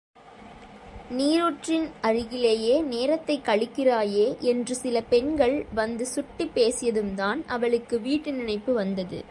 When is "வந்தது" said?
8.73-9.25